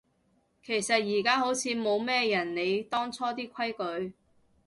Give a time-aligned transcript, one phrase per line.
[0.63, 3.69] 其實而家好似冇咩人理當初啲規
[3.99, 4.15] 矩